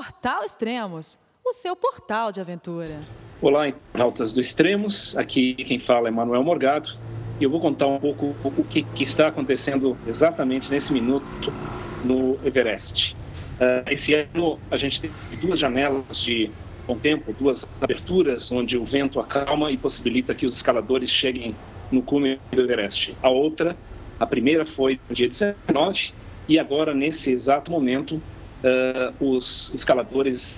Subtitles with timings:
[0.00, 3.00] Portal Extremos, o seu portal de aventura.
[3.38, 5.14] Olá, internautas do Extremos.
[5.14, 6.88] Aqui quem fala é Manuel Morgado.
[7.38, 11.52] E eu vou contar um pouco o que, que está acontecendo exatamente nesse minuto
[12.02, 13.14] no Everest.
[13.60, 16.50] Uh, esse ano a gente teve duas janelas de
[16.86, 21.54] bom tempo, duas aberturas onde o vento acalma e possibilita que os escaladores cheguem
[21.92, 23.14] no cume do Everest.
[23.22, 23.76] A outra,
[24.18, 26.14] a primeira foi no dia 19
[26.48, 28.18] e agora nesse exato momento
[28.64, 30.56] uh, os escaladores,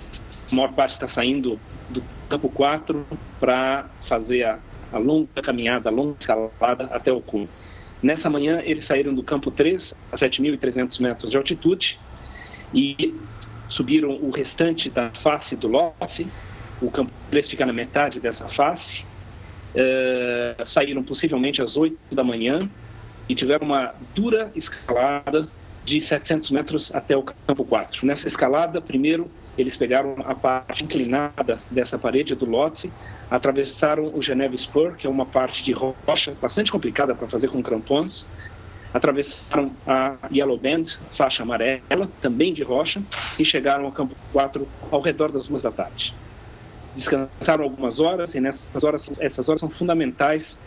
[0.51, 3.05] a maior parte está saindo do campo 4
[3.39, 4.59] para fazer a,
[4.91, 7.49] a, longa caminhada, a longa escalada até o cume.
[8.01, 11.99] Nessa manhã, eles saíram do campo 3 a 7.300 metros de altitude
[12.73, 13.15] e
[13.69, 16.27] subiram o restante da face do Lhotse.
[16.81, 19.05] O campo 3 fica na metade dessa face.
[19.73, 22.69] Uh, saíram possivelmente às 8 da manhã
[23.27, 25.47] e tiveram uma dura escalada
[25.85, 28.05] de 700 metros até o campo 4.
[28.05, 32.91] Nessa escalada, primeiro, eles pegaram a parte inclinada dessa parede do Lhotse,
[33.29, 37.61] atravessaram o Geneva Spur, que é uma parte de rocha bastante complicada para fazer com
[37.61, 38.27] crampons,
[38.93, 43.01] atravessaram a Yellow Band, faixa amarela, também de rocha,
[43.37, 46.13] e chegaram ao campo 4 ao redor das duas da tarde.
[46.95, 50.57] Descansaram algumas horas, e nessas horas, essas horas são fundamentais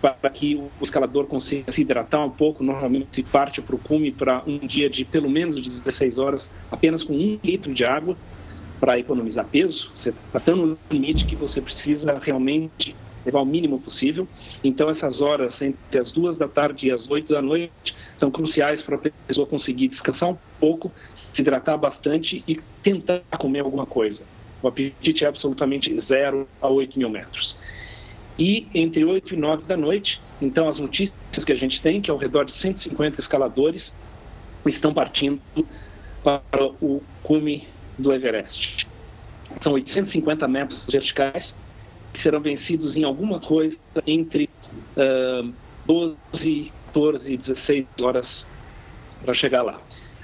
[0.00, 2.62] para que o escalador consiga se hidratar um pouco.
[2.62, 7.04] Normalmente se parte para o cume para um dia de pelo menos 16 horas, apenas
[7.04, 8.16] com um litro de água
[8.80, 9.90] para economizar peso.
[9.94, 12.94] Você está tão no limite que você precisa realmente
[13.26, 14.26] levar o mínimo possível.
[14.62, 18.82] Então essas horas entre as duas da tarde e as oito da noite são cruciais
[18.82, 24.22] para a pessoa conseguir descansar um pouco, se hidratar bastante e tentar comer alguma coisa.
[24.62, 27.56] O apetite é absolutamente zero a 8 mil metros
[28.38, 30.20] e entre 8 e 9 da noite.
[30.40, 33.94] Então, as notícias que a gente tem, que ao redor de 150 escaladores
[34.66, 35.40] estão partindo
[36.22, 37.66] para o cume
[37.98, 38.86] do Everest.
[39.60, 41.56] São 850 metros verticais
[42.12, 44.48] que serão vencidos em alguma coisa entre
[44.96, 45.52] uh,
[45.86, 48.50] 12, 14 e 16 horas
[49.24, 49.80] para chegar lá.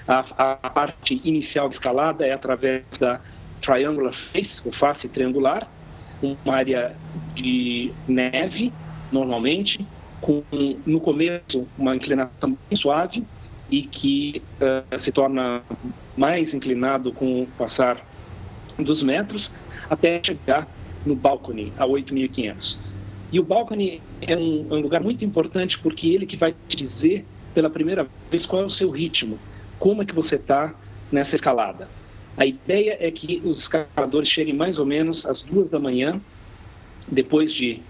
[0.06, 3.20] A, a, parte inicial de escalada é através da
[3.60, 5.68] Triangular Face, o face triangular,
[6.22, 6.94] uma área
[7.34, 8.72] de neve,
[9.10, 9.86] normalmente,
[10.20, 10.42] com
[10.86, 13.24] no começo uma inclinação bem suave
[13.70, 15.62] e que uh, se torna
[16.16, 18.04] mais inclinado com o passar
[18.78, 19.52] dos metros,
[19.88, 20.68] até chegar
[21.04, 22.78] no balcone, a 8.500.
[23.32, 26.76] E o balcone é um, é um, lugar muito importante porque ele que vai te
[26.76, 29.38] dizer pela primeira vez qual é o seu ritmo,
[29.78, 30.74] como é que você está
[31.10, 31.88] nessa escalada.
[32.36, 36.20] A ideia é que os escaladores cheguem mais ou menos às duas da manhã,
[37.06, 37.82] depois de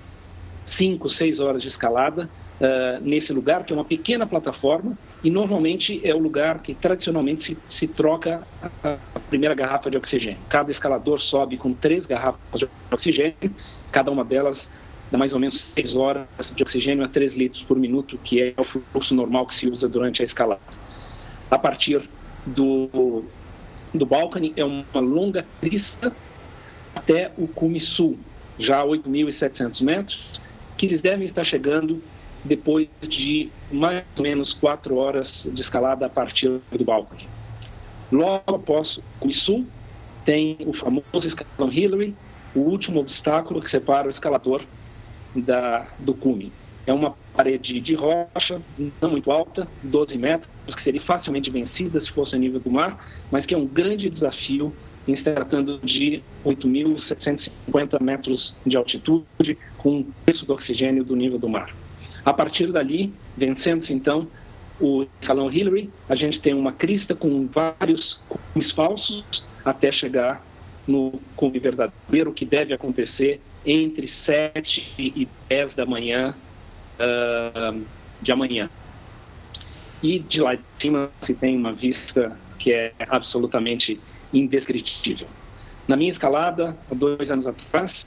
[0.66, 2.28] cinco, seis horas de escalada,
[2.60, 7.44] uh, nesse lugar, que é uma pequena plataforma, e normalmente é o lugar que tradicionalmente
[7.44, 8.46] se, se troca
[8.82, 8.98] a,
[9.28, 10.38] primeira garrafa de oxigênio.
[10.48, 13.54] Cada escalador sobe com três garrafas de oxigênio,
[13.90, 14.70] cada uma delas
[15.10, 18.54] dá mais ou menos seis horas de oxigênio a três litros por minuto, que é
[18.56, 20.62] o fluxo normal que se usa durante a escalada.
[21.50, 22.08] A partir
[22.46, 23.24] do
[23.92, 26.12] do Balcani é uma longa crista
[26.94, 28.18] até o cume sul,
[28.58, 30.40] já a 8.700 metros,
[30.76, 32.02] que eles devem estar chegando
[32.44, 37.28] depois de mais ou menos quatro horas de escalada a partir do Balcani.
[38.12, 39.66] Logo após o sul,
[40.24, 42.14] tem o famoso escalão Hillary,
[42.54, 44.62] o último obstáculo que separa o escalador
[45.34, 46.52] da, do cume.
[46.86, 48.60] É uma parede de rocha,
[49.00, 53.04] não muito alta, 12 metros, que seria facilmente vencida se fosse a nível do mar,
[53.30, 54.72] mas que é um grande desafio
[55.06, 61.38] em se tratando de 8.750 metros de altitude, com um terço do oxigênio do nível
[61.38, 61.74] do mar.
[62.24, 64.26] A partir dali, vencendo-se então
[64.80, 69.24] o escalão Hillary, a gente tem uma crista com vários cumes falsos
[69.64, 70.44] até chegar
[70.86, 76.34] no cume verdadeiro, que deve acontecer entre 7 e 10 da manhã
[76.98, 77.82] uh,
[78.20, 78.68] de amanhã.
[80.02, 83.98] E de lá de cima se tem uma vista que é absolutamente
[84.34, 85.28] indescritível.
[85.86, 88.06] Na minha escalada, há dois anos atrás,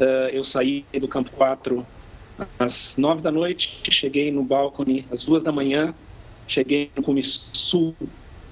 [0.00, 1.86] uh, eu saí do campo 4
[2.58, 5.94] às 9 da noite, cheguei no balcone às 2 da manhã,
[6.46, 7.94] cheguei no cume sul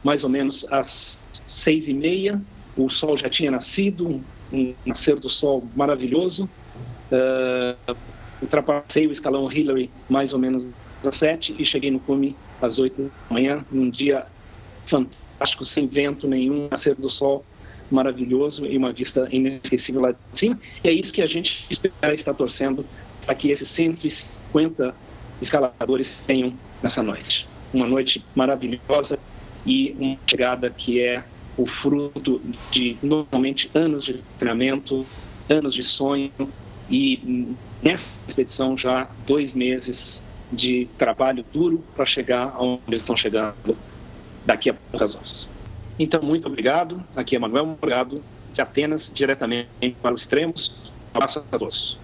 [0.04, 2.40] mais ou menos às 6 e meia,
[2.76, 4.22] o sol já tinha nascido,
[4.52, 6.48] um nascer do sol maravilhoso.
[7.10, 7.96] Uh,
[8.42, 10.72] ultrapassei o escalão Hillary mais ou menos
[11.04, 14.26] às 7 e cheguei no cume às 8 da manhã, num dia
[14.86, 15.25] fantástico,
[15.62, 17.44] sem vento nenhum, nascer do sol
[17.90, 20.58] maravilhoso e uma vista inesquecível lá de cima.
[20.82, 22.84] E é isso que a gente espera estar torcendo
[23.24, 24.94] para que esses 150
[25.40, 26.52] escaladores tenham
[26.82, 27.46] nessa noite.
[27.72, 29.18] Uma noite maravilhosa
[29.64, 31.24] e uma chegada que é
[31.56, 32.40] o fruto
[32.70, 35.06] de normalmente anos de treinamento,
[35.48, 36.30] anos de sonho
[36.88, 40.22] e nessa expedição já dois meses
[40.52, 43.76] de trabalho duro para chegar aonde eles estão chegando
[44.46, 45.48] daqui a poucas horas.
[45.98, 47.02] Então, muito obrigado.
[47.14, 48.22] Aqui é Manuel Morgado,
[48.52, 49.68] de Atenas, diretamente
[50.00, 50.72] para os extremos.
[51.12, 51.98] Um abraço a todos.